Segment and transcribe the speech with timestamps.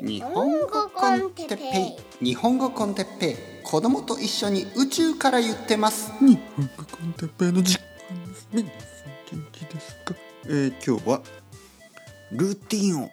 [0.00, 2.24] 日本語コンテッペイ。
[2.24, 3.36] 日本語コンテッペイ。
[3.64, 6.12] 子供と一緒に宇宙から言ってます。
[6.20, 7.84] 日本語コンテッペイの時間
[8.26, 8.48] です。
[8.52, 8.76] 皆さ
[9.36, 10.14] ん元気ですか？
[10.44, 11.20] えー、今日は
[12.30, 13.10] ルーティンを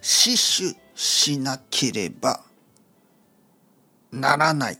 [0.00, 2.40] 死守しなければ
[4.10, 4.78] ならない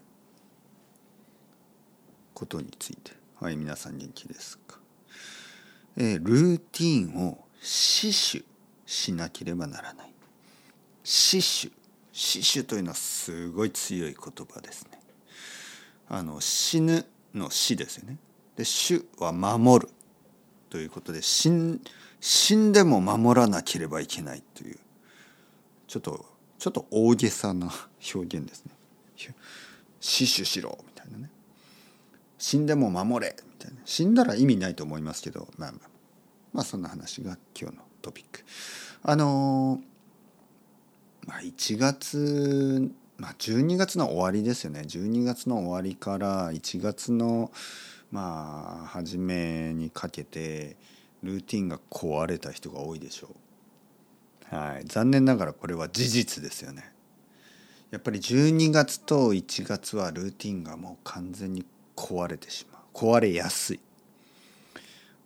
[2.32, 3.12] ことについて。
[3.38, 4.78] はい皆さん元気ですか？
[5.98, 8.44] えー、ルーティンを死守
[8.86, 10.07] しなければならない
[11.08, 11.72] 死守。
[12.12, 15.00] 死守というのはすごい強い言葉ですね。
[16.06, 18.18] あの死ぬの死ですよね。
[18.56, 19.92] で主は守る
[20.68, 21.80] ということで死ん
[22.20, 24.78] 死んでも守らなければいけないという
[25.86, 26.26] ちょっと
[26.58, 27.70] ちょっと大げさな
[28.14, 28.72] 表現ですね。
[30.00, 31.30] 死守しろみたいなね。
[32.36, 33.78] 死んでも守れみたいな。
[33.86, 35.88] 死んだら意味ないと思いますけどまあまあ。
[36.52, 38.44] まあそんな話が今日のトピック。
[39.02, 39.80] あの
[41.28, 44.80] まあ1月まあ12月の終わりですよね。
[44.80, 47.52] 12月の終わりから1月の
[48.10, 50.76] まあ初めにかけて
[51.22, 53.28] ルーティンが壊れた人が多いでしょ
[54.50, 54.54] う。
[54.56, 54.84] はい。
[54.86, 56.90] 残念ながらこれは事実ですよね。
[57.90, 62.82] やっぱり12月と1月はルーティンがもう完全に壊れてしまう。
[62.96, 63.80] 壊れやすい。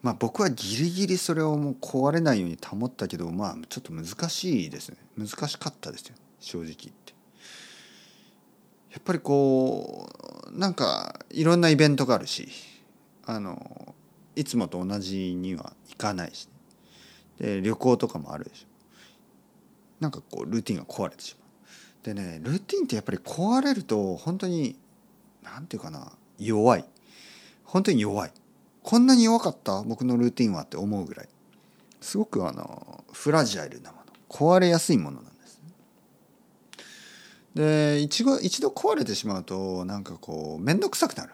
[0.03, 4.97] まあ僕はギリギリそれをもう壊れないように保ったけどまあちょっと難しいですね。
[5.17, 6.17] 難しかったですよ。
[6.41, 7.15] 正直言って。
[8.93, 10.09] やっぱりこ
[10.53, 12.49] うなんかいろんなイベントがあるし
[13.25, 13.95] あの
[14.35, 16.49] いつもと同じには行かないし、
[17.39, 18.67] で旅行とかもあるでしょ。
[20.01, 22.05] なんかこうルーティンが壊れてしまう。
[22.05, 24.77] でねルーティンってやっぱり壊れると本当に
[25.45, 26.85] 何て言うかな弱い。
[27.65, 28.33] 本当に弱い。
[28.83, 29.83] こんなに弱かった？
[29.83, 31.29] 僕のルーティンはって思うぐらい。
[32.01, 34.03] すごくあのフラジャイルなもの。
[34.29, 35.63] 壊れやすいものなんです。
[37.55, 41.33] で一度一度壊れてしまうとなんかこう面倒くさくなる、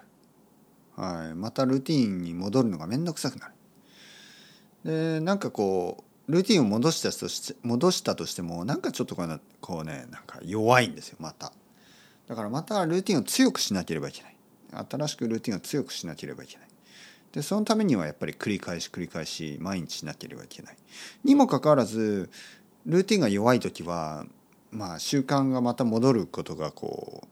[0.97, 3.54] はい、またルーティンに戻るのが面倒くさくなる。
[4.84, 11.53] でなんかこうルーティンを戻したとして戻したとしてもなんかちょっとこうこうねなんか弱いんですよまた。
[12.26, 14.37] だからまたルーティンを強くしなければいけない。
[14.91, 16.69] 新しくルーティンを強くしなければいけない。
[17.33, 20.77] でそのためにはやっぱり繰り返し繰り返し毎日しなければいけない。
[21.25, 22.31] にもかかわらず
[22.87, 24.27] ルーティンが弱い時は
[24.71, 27.22] まあ習慣がまた戻ることがこ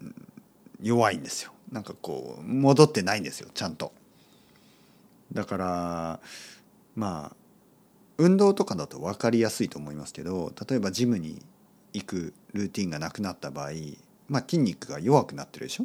[0.00, 0.04] う
[0.82, 1.52] 弱いんですよ。
[1.70, 3.92] なんかこう戻ってないんですよちゃんと。
[5.32, 6.20] だから
[6.94, 7.36] まあ
[8.18, 11.42] 運動とかだと分かりやすいと思いますけど例えばジムに
[11.92, 13.70] 行くルーティンがなくなった場合、
[14.28, 15.84] まあ、筋肉が弱くなってるでしょ。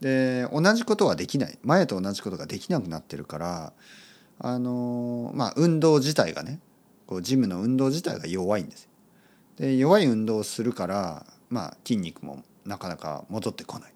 [0.00, 1.58] で同じことはできない。
[1.62, 3.72] 前と同じことができなくなってるから
[4.38, 6.60] あのまあ運動自体がね
[7.06, 8.88] こうジムの運動自体が弱いんです
[9.56, 13.92] で弱い運動をするからまあ筋肉もなかなか戻ってこない。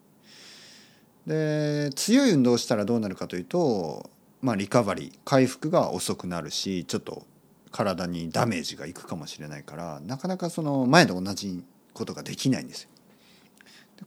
[1.27, 4.09] で強い運動をしたらどうなるかというと
[4.41, 7.25] まあリカバリー回復が遅くなるしちょっと
[7.71, 12.88] 体にダメージがいくかもしれないからなかなかその前と同じことができないんですよ。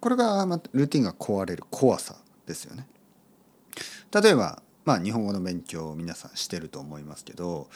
[0.00, 2.16] これがルーティンが壊れる怖さ
[2.46, 2.86] ですよね。
[4.12, 7.68] 例えば、まあ、日本語の勉強を皆さんしてると思いますけど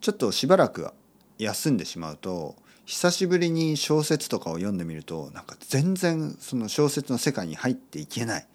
[0.00, 0.90] ちょっとしばらく
[1.38, 2.56] 休んでしまうと
[2.86, 8.46] 久しぶりに小説とかを読んでみるとなんか全然その小説の世界に入っていけない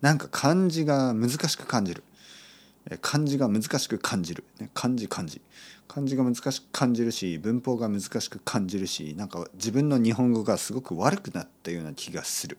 [0.00, 2.02] なんか漢字が難しく感じる
[3.00, 4.44] 漢字が難しく感じる。
[4.74, 5.40] 漢字漢字。
[5.88, 12.58] 漢字が難しく感じるし文法が難しく感じるしなんか自分の日本語がすごく悪くなったような気がする。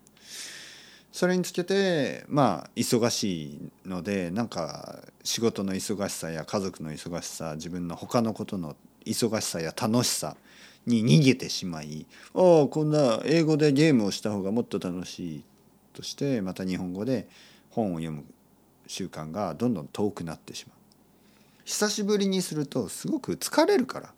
[1.11, 10.35] それにつけてまあ忙しいのでなんか仕事の忙しさや家族の忙しさ自分の他のことの忙しさや楽しさ
[10.85, 15.43] に逃げてしまい「ああこんな英語でゲームをした方がもっと楽しい」
[15.93, 17.27] としてまた日本語で
[17.69, 18.25] 本を読む。
[18.87, 20.77] 習慣がどんどん遠くなってしまう。
[21.65, 24.13] 久しぶりにするとすごく疲れるから。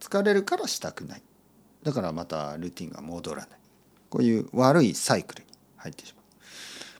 [0.00, 1.22] 疲れるからしたくない。
[1.82, 3.58] だからまたルーティンが戻らない。
[4.10, 6.20] こういう悪いサイクルに入ってしま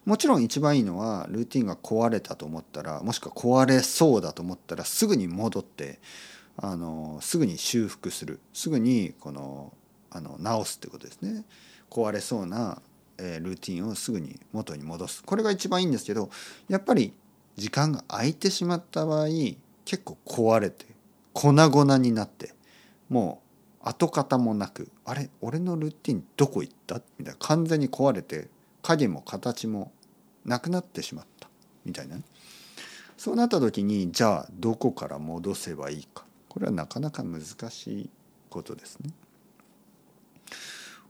[0.06, 0.08] う。
[0.08, 5.98] もちろん一番いいのはルーティンが壊れたと思ったらもしくは壊れそうだと思ったらすぐに戻って
[6.56, 8.40] あのすぐに修復する。
[8.52, 9.72] すぐにこの
[10.10, 11.44] あの直すってことですね。
[11.90, 12.82] 壊れそうな
[13.18, 15.22] えルーティンをすぐに元に戻す。
[15.24, 16.30] これが一番いいんですけど
[16.68, 17.12] やっぱり
[17.56, 19.28] 時間が空いてしまった場合
[19.84, 20.86] 結構壊れて
[21.32, 22.54] 粉々になって
[23.08, 23.40] も
[23.84, 27.00] う跡形もなくあれ俺のルーティンどこ行った？
[27.18, 28.48] みたいな完全に壊れて
[28.82, 29.92] 影も形も
[30.44, 31.48] なくなってしまった。
[31.84, 32.22] みたいな、ね、
[33.16, 36.24] そうなった時にじゃあどこから戻せばいいか。
[36.48, 38.10] これはなかなか難しい
[38.48, 39.10] ことですね。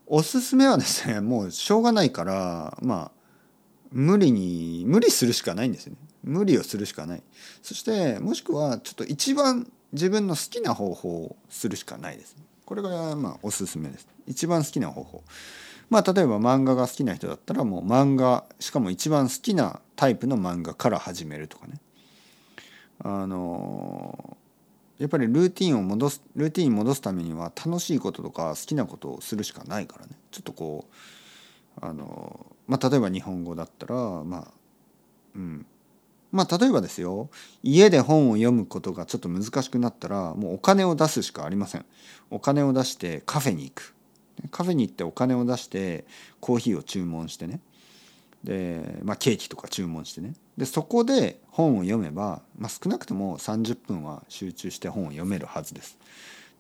[0.07, 3.25] おすすめはですね もうしょうがないからまあ
[3.93, 5.99] 無理に無理するしかないんですよね。
[6.25, 7.23] 無理をするしかない。
[7.63, 12.37] そしてもしくはちょっと一番自分の好きな方法をするしかないです。
[12.65, 14.09] これがまあおすすめです。
[14.27, 15.23] 一番好きな方法。
[15.91, 21.75] まあ例えば漫画が好きな人だったらもう漫画しかも一番好きなタイプの漫画から始めるとかね。
[22.99, 24.37] あの
[24.99, 30.13] やっぱりルーティンを戻すルーティンに戻すためには楽しいこととか好きなことをするしかないからね。
[30.31, 30.87] ちょっとこ
[31.83, 33.95] うあのまあ例えば日本語だったら
[34.25, 34.49] まあ
[35.35, 35.67] うん。
[36.31, 37.29] まあ例えばですよ。
[37.63, 41.85] 家で本を読むことがちょっと難しくなったらもうお金を出すしかありません。
[42.31, 43.95] お金を出してカフェに行く。
[44.51, 46.05] カフェに行ってお金を出して
[46.41, 47.61] コーヒーを注文してね。
[48.45, 55.99] で、まあ、ケーキとか注文してねでそこで本を読めば、まあ、少なくとも30分は集中して本を読めるはずです。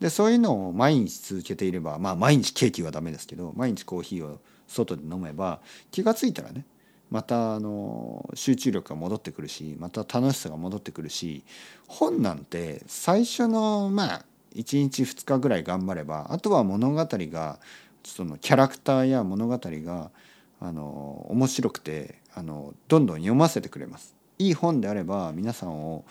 [0.01, 5.61] でそういうのを毎日続けていればまあ毎日ケーキはダメですけど毎日コーヒーを外で飲めば
[5.93, 6.67] 気が付いたらね
[7.11, 11.45] またあの集中力が戻ってくるしまた楽しさが戻ってくるし
[11.87, 14.25] 本なんて最初のまあ
[14.57, 17.59] 1日2日ぐらい頑張ればあとは物語が
[18.03, 20.11] そのキャラクターや物語が
[20.65, 24.17] あの面白くてあのどんどん読ませてくれます。
[24.39, 26.07] いい本であれば皆さんを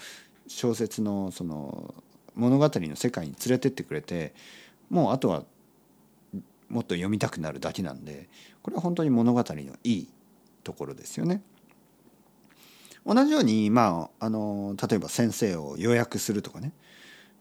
[0.48, 1.96] 小説のその
[2.36, 4.36] 物語の世界に連れてってくれて
[4.92, 5.44] もうあとは
[6.70, 8.30] もっと読みたくなるだけなんで
[8.62, 10.08] これは本当に物語のいい
[10.64, 11.42] ところですよね。
[13.08, 16.74] 同じように、まあ、あの例えば先生を予約するとかね、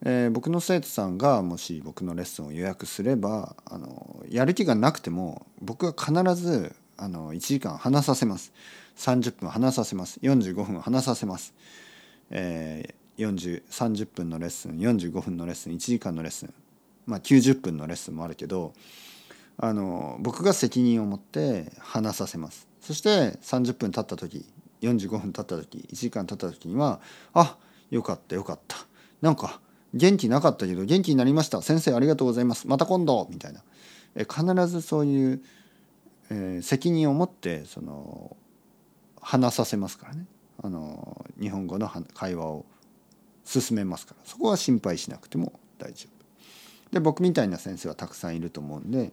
[0.03, 8.53] えー、僕の生徒さんがもし僕のレッスンを予約すればあのやる気がなくても僕は必ずあの1時間話させます。
[8.97, 10.21] 30分話させます。
[10.23, 11.53] 45分話させます、
[12.31, 16.55] えー、30分のレッスン45分のレッスン1時間のレッスン。
[17.07, 18.73] まあ90分のレッスンもあるけど
[19.59, 22.69] あの僕が責任を持って話させます。
[22.81, 24.47] そして30分経った時
[24.83, 27.01] 45分経った時1時間経った時には
[27.35, 27.57] あ
[27.91, 28.77] よかったよかった。
[29.21, 29.61] なんか
[29.93, 31.63] 元気なかったけど元気になりました。
[31.63, 32.69] 先生ありがとうございます。
[32.69, 33.27] また今度。
[33.29, 33.65] みたいな。
[34.15, 35.43] え必ずそういう
[36.33, 38.37] えー、責任を持ってその
[39.21, 40.25] 話させますからね。
[40.63, 42.65] あの日本語の会話を
[43.45, 44.21] 進めますから。
[44.25, 46.93] そこは心配しなくても大丈夫。
[46.93, 49.13] で僕みたいな先生はたくさんいると思うんで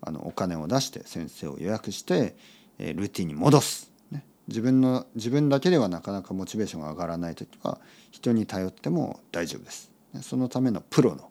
[0.00, 2.36] あのお金を出して先生を予約して、
[2.78, 7.80] えー、ルーティンに戻す、ね、自分の自分だけではなかなかモチベーションが上がらない時は
[8.10, 9.90] 人に頼っても大丈夫です。
[10.22, 11.30] そのためのプロの、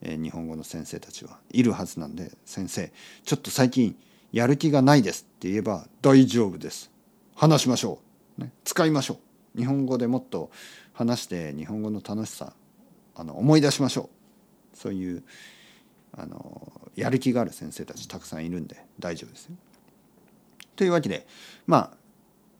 [0.00, 2.90] えー、日本語の先生たちはいるはずなんで先生
[3.24, 3.96] ちょっと最近
[4.32, 6.90] やる気がないですって言えば大丈夫です。
[7.34, 8.00] 話しましょ
[8.38, 9.18] う、ね、使いましょ
[9.56, 9.58] う。
[9.58, 10.50] 日本語でもっと
[10.92, 12.52] 話して日本語の楽しさ
[13.14, 14.10] あの思い出しましょ
[14.74, 14.76] う。
[14.76, 15.22] そういう
[16.16, 19.56] あのやる気がある先生たちたくさんいるんで大丈夫ですよ。
[20.76, 21.26] というわけで
[21.66, 21.96] まあ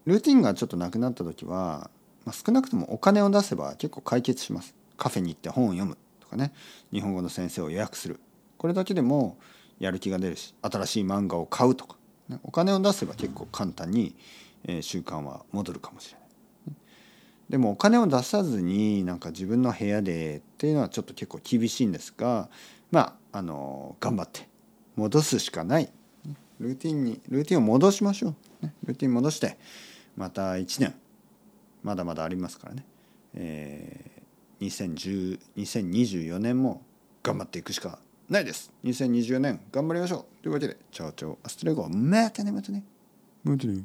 [0.06, 1.90] ルーティンがちょっとなくなった時は、
[2.24, 4.74] まあ、少なくともお金を出せば結構解決します。
[4.96, 6.52] カフェに行って本を読むとかね。
[6.92, 8.18] 日本語の先生を予約する。
[8.56, 9.36] これだけでも
[9.78, 11.96] やる気が出るし新しい漫画を買うとか、
[12.28, 14.16] ね、お金を出せば結構簡単に、
[14.64, 16.28] えー、習慣は戻るかもしれない。
[17.48, 22.50] でもお金を出さずになんか自分の部屋でっていうのはちょっと結構厳しいんですが
[22.90, 24.48] まああの頑張って
[24.96, 25.90] 戻すしかない。
[26.60, 29.56] ルーティンにルーティンを戻しましょう、ね、ルーティン戻して
[30.16, 30.94] また1年
[31.82, 32.84] まだまだありますからね、
[33.34, 36.82] えー、2010 2024年も
[37.22, 38.70] 頑張っていくしかないです。
[38.84, 40.42] 2020年頑張りましょう。
[40.42, 42.84] というわけでチャオチャオアストレゴまたねまたね。
[43.42, 43.84] またね。